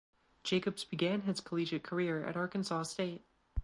[0.43, 3.23] Jacobs began his collegiate career at Arkansas State.